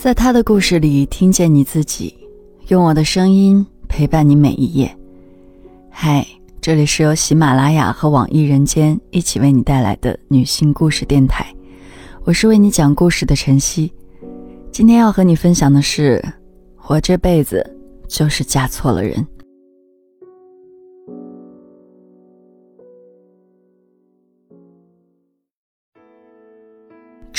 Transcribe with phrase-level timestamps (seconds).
[0.00, 2.16] 在他的故事里听见你自己，
[2.68, 4.96] 用我的声音陪伴你每一夜。
[5.90, 6.24] 嗨，
[6.60, 11.52] 这里是由喜马拉雅和网易人间一起为你带来的女性故事电台，
[12.22, 13.92] 我是为你讲故事的晨曦。
[14.70, 16.24] 今天要和你分享的是，
[16.86, 17.68] 我这辈子
[18.06, 19.26] 就是嫁错了人。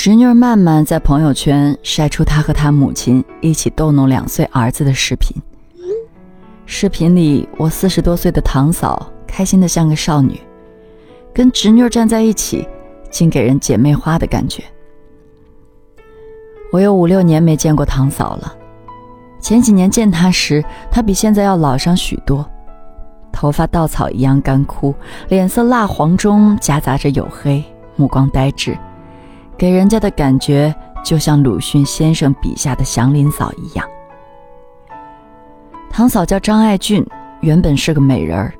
[0.02, 5.36] 侄女曼曼在朋友圈晒出她和她母亲一起逗弄两岁儿子的视频。
[6.64, 10.40] 视频里，我四十多岁的堂嫂开心的像个少女，
[11.34, 12.66] 跟侄女站在一起，
[13.10, 14.64] 竟给人姐妹花的感觉。
[16.72, 18.54] 我有五六年没见过堂嫂了，
[19.38, 22.48] 前几年见她时，她比现在要老上许多，
[23.30, 24.94] 头发稻草一样干枯，
[25.28, 27.62] 脸色蜡黄中夹杂着黝黑，
[27.96, 28.74] 目光呆滞。
[29.60, 30.74] 给人家的感觉
[31.04, 33.86] 就像鲁迅先生笔下的祥林嫂一样。
[35.90, 37.06] 堂嫂叫张爱俊，
[37.42, 38.54] 原本是个美人儿，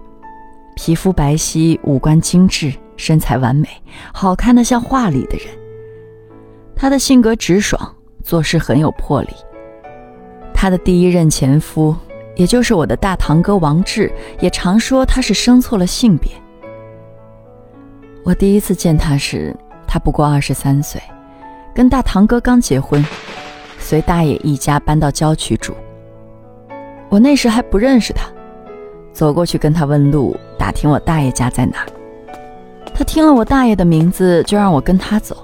[0.77, 3.67] 皮肤白皙，五官精致，身材完美，
[4.13, 5.47] 好看的像画里的人。
[6.77, 7.81] 她的性格直爽，
[8.23, 9.31] 做事很有魄力。
[10.53, 11.97] 她的第一任前夫，
[12.37, 16.31] 也就是我的大堂哥王志，也常说她是生错了性别。
[18.23, 19.57] 我第一次见她时。
[19.93, 21.03] 他不过二十三岁，
[21.75, 23.05] 跟大堂哥刚结婚，
[23.77, 25.75] 随大爷一家搬到郊区住。
[27.09, 28.29] 我那时还不认识他，
[29.13, 31.85] 走过去跟他问路，打听我大爷家在哪。
[32.95, 35.37] 他听了我大爷的名字，就让我跟他走。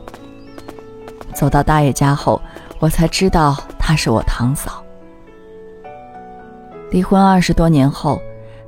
[1.35, 2.41] 走到大爷家后，
[2.79, 4.81] 我才知道他是我堂嫂。
[6.93, 8.23] 离婚二十多年后，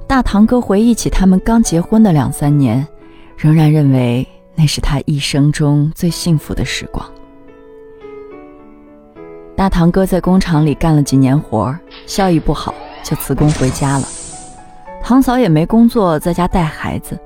[0.09, 2.85] 大堂哥回忆起他们刚结婚的两三年，
[3.37, 4.27] 仍然认为。
[4.59, 7.09] 那是他一生中最幸福的时光。
[9.55, 11.73] 大堂哥在工厂里干了几年活
[12.07, 12.75] 效益不好，
[13.05, 14.05] 就辞工回家了。
[15.01, 17.17] 堂嫂也没工作，在家带孩子。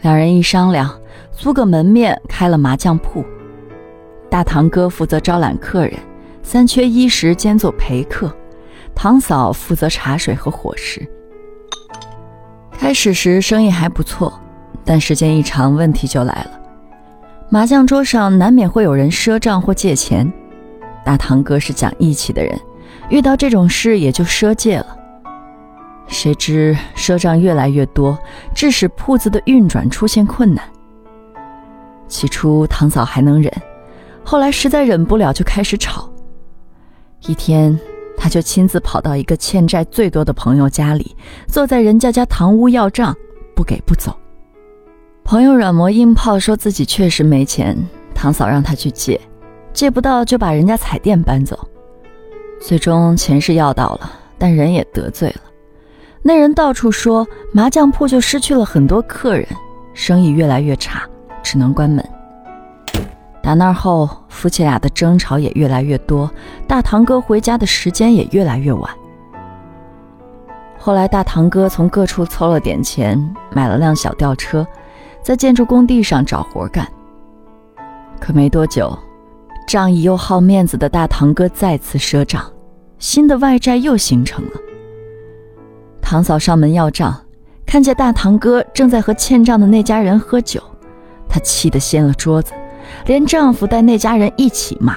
[0.00, 0.98] 两人一商量，
[1.32, 3.22] 租个门面开了麻将铺。
[4.30, 5.98] 大堂哥负责招揽客人，
[6.42, 8.34] 三缺一时兼做陪客。
[8.94, 11.06] 堂嫂负责茶水和伙食。
[12.72, 14.40] 开始时生意还不错。
[14.88, 16.50] 但时间一长，问题就来了。
[17.50, 20.32] 麻将桌上难免会有人赊账或借钱。
[21.04, 22.58] 大堂哥是讲义气的人，
[23.10, 24.96] 遇到这种事也就赊借了。
[26.06, 28.18] 谁知赊账越来越多，
[28.54, 30.64] 致使铺子的运转出现困难。
[32.06, 33.52] 起初堂嫂还能忍，
[34.24, 36.10] 后来实在忍不了，就开始吵。
[37.26, 37.78] 一天，
[38.16, 41.14] 他就亲自跑到一个欠债最多的朋友家里，
[41.46, 43.14] 坐在人家家堂屋要账，
[43.54, 44.18] 不给不走。
[45.28, 47.76] 朋友软磨硬泡，说自己确实没钱，
[48.14, 49.20] 堂嫂让他去借，
[49.74, 51.68] 借不到就把人家彩电搬走。
[52.58, 55.42] 最终钱是要到了，但人也得罪了。
[56.22, 59.46] 那人到处说麻将铺就失去了很多客人，
[59.92, 61.02] 生意越来越差，
[61.42, 62.02] 只能关门。
[63.42, 66.30] 打那后，夫妻俩的争吵也越来越多，
[66.66, 68.90] 大堂哥回家的时间也越来越晚。
[70.78, 73.22] 后来大堂哥从各处凑了点钱，
[73.52, 74.66] 买了辆小吊车。
[75.22, 76.86] 在建筑工地上找活干，
[78.18, 78.98] 可没多久，
[79.66, 82.50] 仗义又好面子的大堂哥再次赊账，
[82.98, 84.52] 新的外债又形成了。
[86.00, 87.14] 堂嫂上门要账，
[87.66, 90.62] 看见大堂哥正在和欠账的那家人喝酒，
[91.28, 92.54] 她气得掀了桌子，
[93.04, 94.96] 连丈夫带那家人一起骂。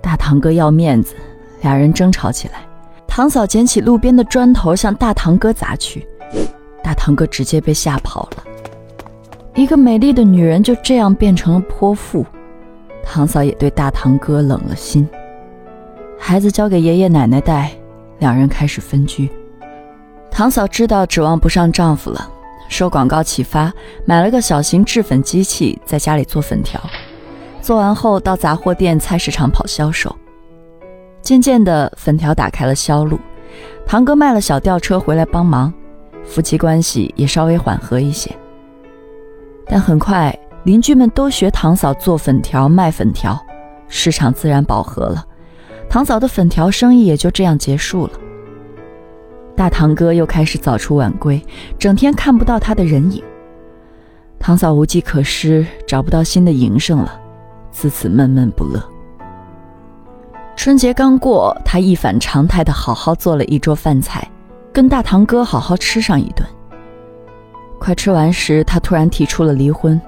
[0.00, 1.16] 大堂哥要面子，
[1.62, 2.64] 俩人争吵起来，
[3.08, 6.06] 堂嫂捡起路边的砖头向大堂哥砸去，
[6.84, 8.44] 大堂哥直接被吓跑了。
[9.56, 12.26] 一个美丽的女人就这样变成了泼妇，
[13.02, 15.08] 堂嫂也对大堂哥冷了心。
[16.18, 17.72] 孩子交给爷爷奶奶带，
[18.18, 19.30] 两人开始分居。
[20.30, 22.28] 堂嫂知道指望不上丈夫了，
[22.68, 23.72] 受广告启发，
[24.04, 26.78] 买了个小型制粉机器，在家里做粉条。
[27.62, 30.14] 做完后到杂货店、菜市场跑销售。
[31.22, 33.18] 渐渐的，粉条打开了销路，
[33.86, 35.72] 堂哥卖了小吊车回来帮忙，
[36.26, 38.30] 夫妻关系也稍微缓和一些。
[39.68, 43.38] 但很快，邻居们都学堂嫂做粉条、卖粉条，
[43.88, 45.24] 市场自然饱和了。
[45.88, 48.12] 堂嫂的粉条生意也就这样结束了。
[49.56, 51.40] 大堂哥又开始早出晚归，
[51.78, 53.22] 整天看不到他的人影。
[54.38, 57.20] 堂嫂无计可施，找不到新的营生了，
[57.70, 58.82] 自此闷闷不乐。
[60.56, 64.28] 春节刚过，他一反常态的好好做了一桌饭菜，
[64.72, 66.46] 跟大堂哥好好吃上一顿。
[67.78, 70.00] 快吃完时，他突然提出了离婚。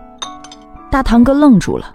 [0.90, 1.92] 大堂哥愣住了。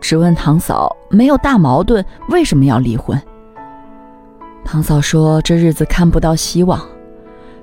[0.00, 3.20] 只问堂嫂没有大矛盾，为什么要离婚？
[4.64, 6.80] 堂嫂说这日子看不到希望，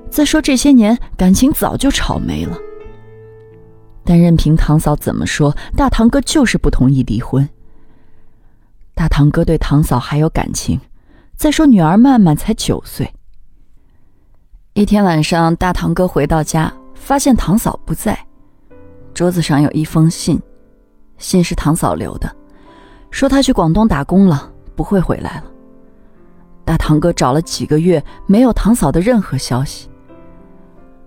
[0.10, 2.58] 再说这些年感情早就吵没了。
[4.04, 7.48] 但任凭堂嫂怎么说，大堂哥就是不同意离婚。
[8.94, 10.80] 大堂哥对堂嫂还有感情，
[11.36, 13.12] 再说女儿曼曼才九岁。
[14.74, 18.18] 一天晚上，大堂哥回到家，发现堂嫂不在，
[19.14, 20.40] 桌子上有一封信，
[21.18, 22.30] 信是堂嫂留的，
[23.12, 25.46] 说她去广东打工了，不会回来了。
[26.66, 29.90] 大堂哥找了几个月，没有堂嫂的任何消息。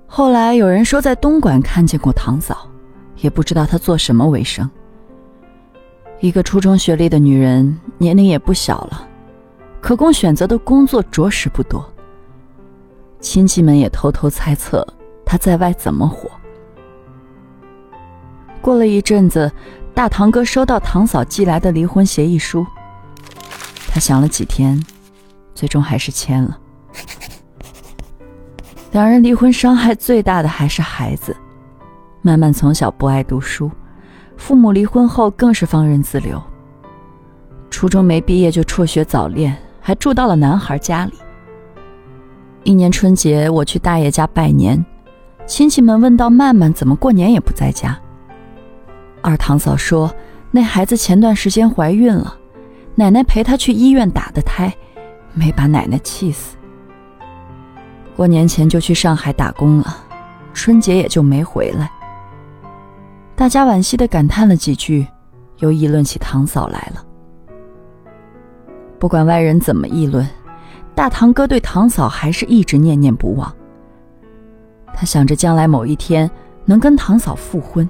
[0.07, 2.67] 后来有人说在东莞看见过堂嫂，
[3.19, 4.69] 也不知道她做什么为生。
[6.21, 9.07] 一个初中学历的女人，年龄也不小了，
[9.81, 11.85] 可供选择的工作着实不多。
[13.21, 14.87] 亲戚们也偷偷猜测
[15.31, 16.29] 他在外怎么活。
[18.61, 19.49] 过了一阵子，
[19.95, 22.67] 大堂哥收到堂嫂寄来的离婚协议书，
[23.87, 24.85] 他想了几天，
[25.55, 26.59] 最终还是签了。
[28.91, 31.37] 两人离婚伤害最大的还是孩子，
[32.23, 33.71] 曼曼从小不爱读书，
[34.37, 36.43] 父母离婚后更是放任自流。
[37.71, 41.13] 初中没毕业就辍学早恋，还住到了男孩家里。
[42.65, 44.85] 一年春节，我去大爷家拜年，
[45.51, 47.99] 亲戚们问到曼曼怎么过年也不在家。
[49.21, 50.15] 二堂嫂说，
[50.53, 52.39] 那孩子前段时间怀孕了，
[52.95, 54.73] 奶奶陪她去医院打的胎，
[55.35, 56.57] 没把奶奶气死。
[58.15, 59.97] 过年前就去上海打工了，
[60.55, 61.91] 春节也就没回来。
[63.35, 65.05] 大家惋惜的感叹了几句，
[65.59, 67.05] 又议论起堂嫂来了。
[69.01, 70.25] 不管外人怎么议论。
[70.95, 73.53] 大堂哥对堂嫂还是一直念念不忘。
[74.95, 76.31] 他想着将来某一天
[76.65, 77.89] 能跟堂嫂复婚。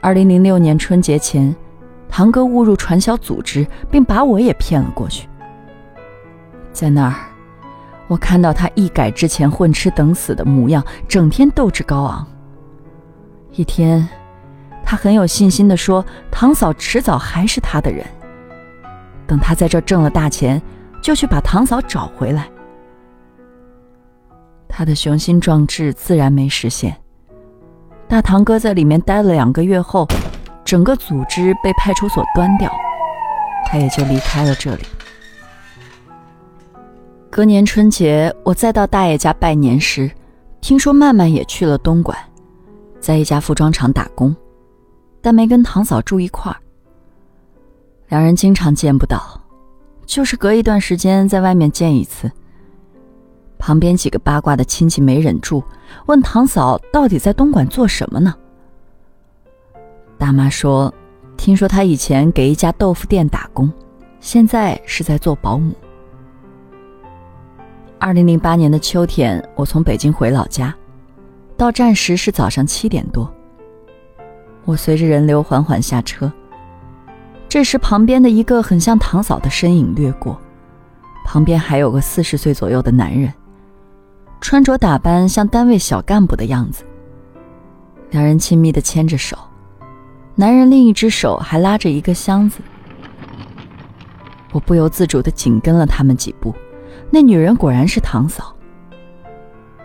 [0.00, 1.54] 二零零六年春节前，
[2.08, 5.28] 堂哥误入传销组织，并把我也骗了过去。
[6.72, 7.14] 在那儿，
[8.06, 12.26] 我看到他一改之前混吃等死的模样，整天斗志高昂。
[13.52, 14.08] 一天，
[14.84, 18.06] 他很有信心地说：“堂嫂迟早还是他的人。
[19.26, 20.60] 等他在这挣了大钱。”
[21.02, 22.48] 就去把堂嫂找回来。
[24.78, 26.94] 他的雄心壮志自然没实现。
[28.06, 30.06] 大堂哥在里面待了两个月后，
[30.66, 32.70] 整个组织被派出所端掉，
[33.64, 34.82] 他也就离开了这里。
[37.30, 40.10] 隔年春节，我再到大爷家拜年时，
[40.60, 42.14] 听说曼曼也去了东莞，
[43.00, 44.36] 在一家服装厂打工，
[45.22, 46.58] 但没跟堂嫂住一块儿。
[48.08, 49.40] 两人经常见不到。
[50.04, 52.30] 就是隔一段时间在外面见一次。
[53.66, 55.60] 旁边几个八卦的亲戚没忍住，
[56.06, 58.32] 问堂嫂到底在东莞做什么呢？
[60.16, 60.94] 大妈说
[61.36, 63.68] ：“听说她以前给一家豆腐店打工，
[64.20, 65.74] 现在是在做保姆。”
[67.98, 70.72] 二零零八年的秋天，我从北京回老家，
[71.56, 73.28] 到站时是早上七点多。
[74.64, 76.32] 我随着人流缓缓下车。
[77.48, 80.40] 这时，旁边的一个很像堂嫂的身影掠过，
[81.24, 83.34] 旁边还有个四十岁左右的男人，
[84.40, 86.84] 穿着打扮像单位小干部的样子。
[88.10, 89.36] 两人亲密的牵着手，
[90.34, 92.60] 男人另一只手还拉着一个箱子。
[94.52, 96.54] 我不由自主的紧跟了他们几步，
[97.10, 98.54] 那女人果然是堂嫂。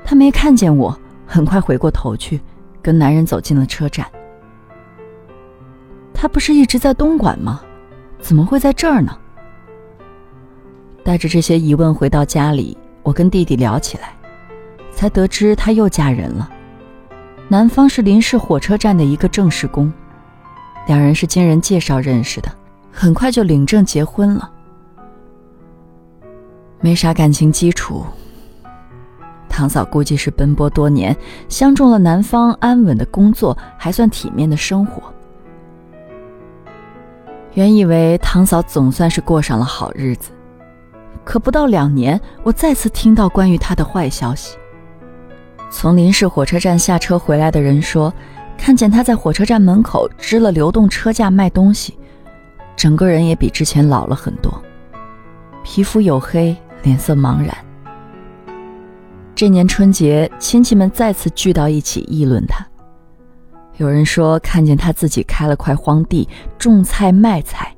[0.04, 2.40] 她没看见我，很快回过头去，
[2.82, 4.06] 跟男人走进了车站。
[6.14, 7.62] 他不是一直在东莞吗？
[8.20, 9.18] 怎么会在这儿呢？
[11.04, 14.14] 带着这些疑问回到家里，我跟弟弟聊起来，
[15.02, 16.48] 才得知她又嫁人了。
[17.48, 19.92] 男方是临市火车站的一个正式工，
[20.86, 22.52] 两人是经人介绍认识的，
[22.92, 24.48] 很快就领证结婚了。
[26.82, 28.06] 没啥感情基础，
[29.50, 31.18] 堂嫂估计是奔波多年，
[31.50, 35.02] 相中了男方安稳的工作，还算体面的生活。
[37.56, 40.30] 原以为堂嫂总算是过上了好日子，
[41.24, 44.56] 可不到两年，我再次听到关于她的坏消息。
[45.72, 48.14] 从临市火车站下车回来的人说，
[48.58, 51.98] 看见他在火车站门口支了流动车架卖东西，
[52.76, 54.54] 整个人也比之前老了很多，
[55.64, 57.56] 皮肤黝黑，脸色茫然。
[59.34, 62.64] 这年春节，亲戚们再次聚到一起议论他。
[63.78, 66.28] 有人说看见他自己开了块荒地
[66.60, 67.74] 种菜卖菜，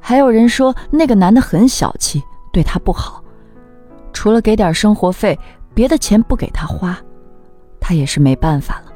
[0.00, 2.22] 还有人说那个男的很小气，
[2.52, 3.22] 对他不好，
[4.14, 5.38] 除了给点生活费，
[5.74, 6.98] 别的钱不给他花，
[7.88, 8.92] 他也是没办法了。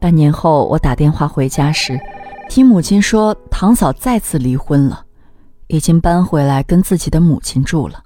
[0.00, 2.00] 半年后我打电话回家时，
[2.48, 5.04] 听母亲说，堂嫂再次离婚了，
[5.66, 8.02] 已经搬回来跟自己的母亲住了。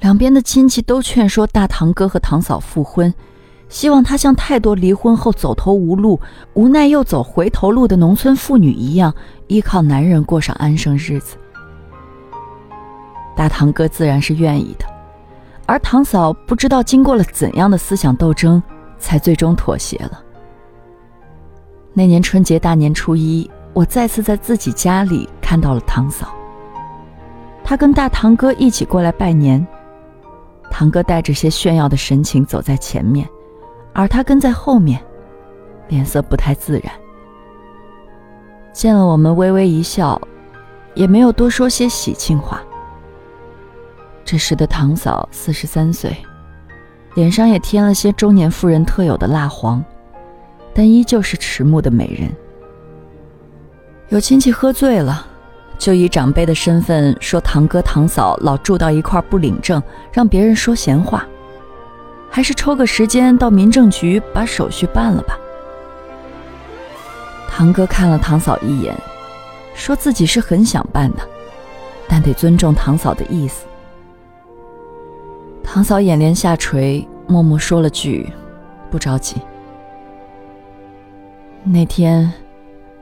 [0.00, 3.14] 两边的亲戚都劝说大堂哥和堂嫂复婚，
[3.68, 6.20] 希望他像太多离婚后走投无路、
[6.54, 9.14] 无奈又走回头路的农村妇女一样，
[9.46, 11.36] 依靠男人过上安生日子。
[13.36, 14.86] 大堂哥自然是愿意的，
[15.66, 18.62] 而堂嫂不知道经过了怎样的思想斗争，
[18.98, 20.22] 才最终妥协了。
[21.92, 26.28] 那年春节大年初一，我再次在自己家里看到了堂嫂。
[27.62, 29.66] 她跟大堂哥一起过来拜年。
[30.70, 33.28] 堂哥带着些炫耀的神情走在前面，
[33.92, 35.00] 而他跟在后面，
[35.86, 36.92] 脸色不太自然。
[38.72, 40.20] 见了我们，微微一笑，
[40.94, 42.60] 也没有多说些喜庆话。
[44.24, 46.16] 这时的堂嫂四十三岁，
[47.14, 49.84] 脸上也添了些中年妇人特有的蜡黄，
[50.72, 52.30] 但依旧是迟暮的美人。
[54.08, 55.28] 有亲戚喝醉了。
[55.76, 61.26] 就以长辈的身份说堂哥堂嫂老住到一块不领证，让别人说闲话，
[62.30, 65.36] 还是抽个时间到民政局把手续办了吧。
[67.50, 68.96] 堂哥看了堂嫂一眼，
[69.74, 71.28] 说自己是很想办的，
[72.08, 73.66] 但得尊重堂嫂的意思。
[75.64, 78.30] 堂嫂眼帘下垂，默默说了句
[78.92, 79.40] ：“不着急。”
[81.64, 82.30] 那天，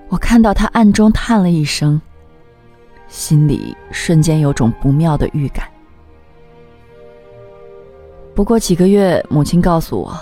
[0.09, 2.01] 我看到他暗中叹了一声。
[3.09, 5.69] 心里瞬间有种不妙的预感。
[8.35, 10.19] 不过几个月，母亲告诉我，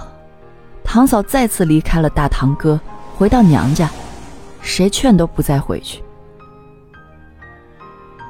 [0.83, 2.81] 堂嫂再次离开了大堂哥，
[3.17, 3.89] 回到娘家，
[4.61, 6.03] 谁劝都不再回去。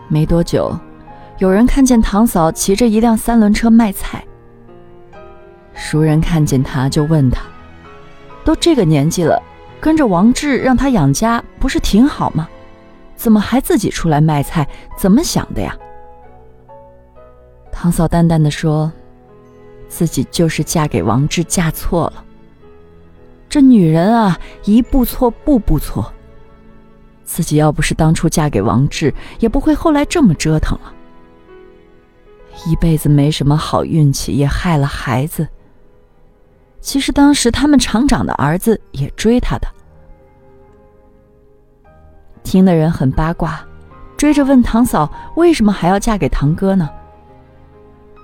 [0.08, 0.78] 没多久，
[1.40, 4.22] 有人看见堂嫂骑着一辆三轮车卖菜。
[5.72, 7.40] 熟人看见他就问他
[8.44, 9.42] ：“都这个年纪了，
[9.80, 12.46] 跟着王志让他养家，不是挺好吗？”
[13.16, 14.68] 怎么还自己出来卖菜？
[14.98, 15.74] 怎么想的呀？
[17.72, 18.92] 堂嫂淡淡的说
[19.88, 22.22] ：“自己就是嫁给王志，嫁错了。
[23.48, 26.12] 这女人啊，一步错，步步错。
[27.24, 30.92] 自己要不是当初嫁给王志，也不会后来这么折腾了。
[32.66, 35.46] 一辈子没什么好运气，也害了孩子。
[36.80, 39.68] 其实当时他们厂长的儿子也追她的。”
[42.42, 43.60] 听的人很八卦，
[44.16, 46.88] 追着问堂嫂为什么还要嫁给堂哥呢？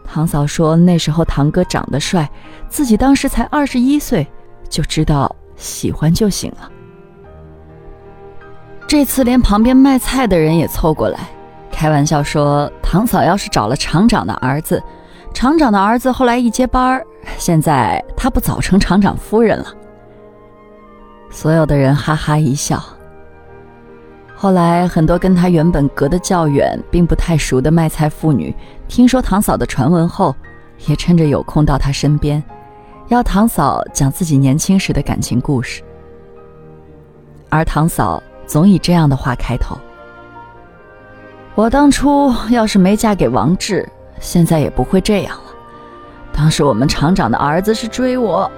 [0.05, 2.29] 堂嫂说那时候堂哥长得帅，
[2.69, 4.27] 自己当时才二十一岁，
[4.69, 6.71] 就知道喜欢就行了。
[8.87, 11.29] 这次连旁边卖菜的人也凑过来，
[11.77, 14.83] 开玩笑说堂嫂要是找了厂长的儿子，
[15.35, 17.05] 厂长的儿子后来一接班，
[17.37, 19.67] 现在他不早成厂长夫人了。
[21.29, 22.83] 所有的人哈哈一笑。
[24.35, 28.57] 后来，很多跟他原本隔得较远、并不太熟的卖菜妇女，
[28.89, 30.35] 听说堂嫂的传闻后，
[30.87, 32.43] 也趁着有空到他身边，
[33.09, 35.83] 要堂嫂讲自己年轻时的感情故事。
[37.51, 39.77] 而堂嫂总以这样的话开头
[41.57, 43.89] ：“我当初要是没嫁给王志，
[44.21, 45.45] 现在也不会这样了。
[46.31, 48.49] 当时我们厂长的儿子是追我。”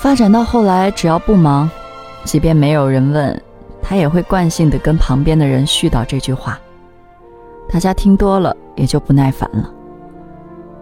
[0.00, 1.70] 发展到后来，只要不忙。
[2.24, 3.42] 即便没有人问，
[3.82, 6.58] 他也会惯性的跟旁边的人絮叨这句话。
[7.68, 9.70] 大家听多了也就不耐烦了。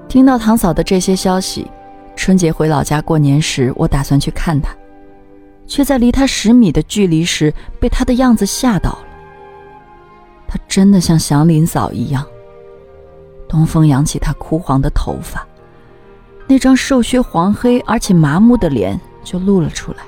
[0.06, 1.68] 听到堂嫂的这些消息，
[2.14, 4.72] 春节回老家过年时，我打算去看她，
[5.66, 8.98] 却在离她十米的距离时被她的样子吓到了。
[10.46, 12.24] 她真的像祥林嫂一样，
[13.48, 15.46] 东风扬起她枯黄的头发，
[16.46, 19.98] 那张瘦削黄黑而且麻木的脸就露了出来。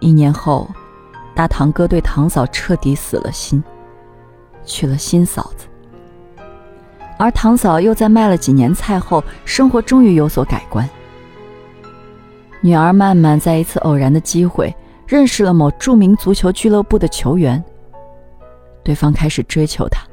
[0.00, 0.68] 一年后，
[1.34, 3.62] 大堂哥对堂嫂彻底死了心，
[4.64, 5.66] 娶了新嫂子。
[7.18, 10.88] 而堂嫂又在卖了几年菜后，生活终于有所改观。
[12.60, 14.74] 女儿曼曼在一次偶然的机会
[15.06, 17.62] 认识了某著名足球俱乐部的球员，
[18.82, 20.06] 对方开始追求她。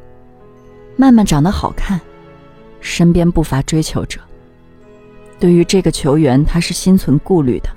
[0.96, 2.00] 曼曼长得好看，
[2.82, 4.20] 身边不乏追求者。
[5.40, 7.70] 对于这个球员，她是心存顾虑的。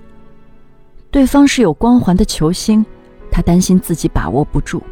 [1.11, 2.85] 对方是有光环的球星，
[3.31, 4.83] 他担心自己把握不住，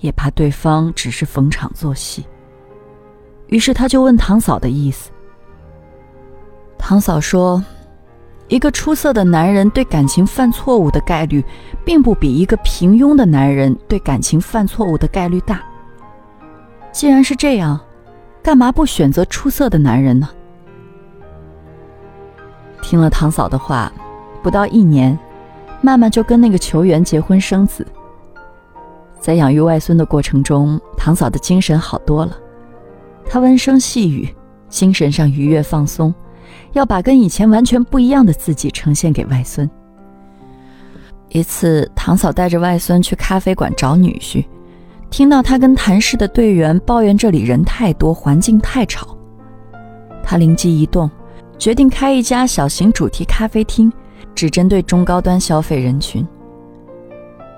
[0.00, 2.24] 也怕对方只是逢场作戏。
[3.48, 5.10] 于是他就问堂嫂的意思。
[6.78, 7.62] 堂嫂说
[8.48, 11.44] ：“一个出色的男人对感情犯错误的概率，
[11.84, 15.60] 并不比一个平庸的男人对感情犯错误的概率大。
[16.92, 17.78] 既然是这样，
[18.42, 20.28] 干嘛不选择出色的男人呢？”
[22.80, 23.92] 听了堂嫂的话，
[24.42, 25.18] 不到一年。
[25.82, 27.86] 曼曼就跟那个球员结婚生子。
[29.20, 32.36] 在养育外孙的过程中，堂嫂的精神好多了。
[33.28, 34.34] 她温声细语，
[34.68, 36.12] 精神上愉悦放松，
[36.72, 39.68] 要把跟以前完全不一样的自己呈现给外孙。
[41.28, 44.44] 一次，堂嫂带着外孙去咖啡馆找女婿，
[45.10, 49.16] 听到他跟谈事的队员抱怨这里人太多，环境太吵。
[50.22, 51.10] 他灵机一动，
[51.58, 53.92] 决定开一家小型主题咖啡厅，
[54.34, 56.26] 只针对中高端消费人群。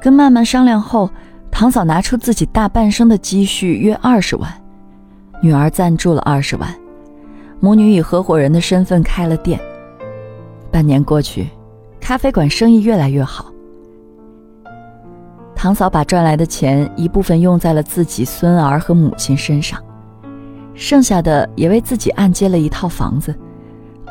[0.00, 1.10] 跟曼曼商量后。
[1.50, 4.52] 堂嫂拿出自己大半生的积蓄约二十万，
[5.42, 6.72] 女儿赞助了二十万，
[7.60, 9.58] 母女以合伙人的身份开了店。
[10.70, 11.48] 半年过去，
[12.00, 13.46] 咖啡馆生意越来越好。
[15.54, 19.82] 堂嫂把赚来的钱一部分用在了自己孙儿和母亲身上，
[20.74, 23.34] 剩下的也为自己按揭了一套房子，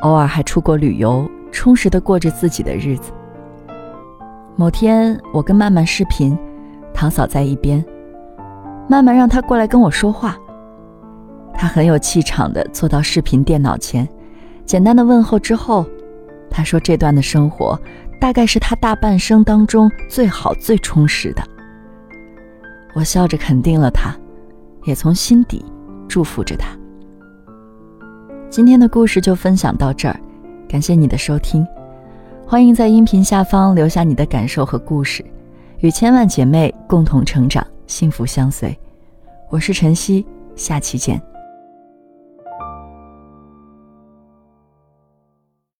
[0.01, 3.13] 偶尔还出国旅游，充实的过着自己的日子。
[4.57, 6.37] 某天，我跟曼曼视频。
[6.93, 7.85] 堂嫂在一边，
[8.89, 10.35] 曼曼让她过来跟我说话。
[11.57, 14.07] 他很有气场的坐到视频电脑前，
[14.63, 15.83] 简单的问候之后，
[16.51, 17.77] 他说：“这段的生活
[18.21, 21.43] 大概是他大半生当中最好最充实的。”
[22.93, 24.15] 我笑着肯定了他，
[24.85, 25.65] 也从心底
[26.07, 26.69] 祝福着他。
[28.49, 30.19] 今天的故事就分享到这儿，
[30.69, 31.67] 感谢你的收听，
[32.45, 35.25] 欢迎在音频下方留下你的感受和故事。
[35.79, 38.75] 与千万姐妹共同成长，幸福相随。
[39.49, 41.21] 我是晨曦，下期见。